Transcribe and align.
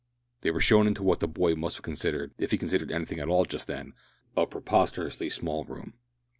They 0.41 0.49
were 0.49 0.59
shown 0.61 0.87
into 0.87 1.03
what 1.03 1.19
the 1.19 1.27
boy 1.27 1.53
must 1.53 1.75
have 1.75 1.83
considered 1.83 2.33
if 2.39 2.49
he 2.49 2.57
considered 2.57 2.91
anything 2.91 3.19
at 3.19 3.29
all 3.29 3.45
just 3.45 3.67
then 3.67 3.93
a 4.35 4.47
preposterously 4.47 5.29
small 5.29 5.63
room. 5.63 5.93